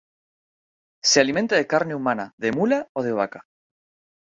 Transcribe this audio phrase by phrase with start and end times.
[1.03, 3.45] Se alimenta de carne humana, de mula o de vaca.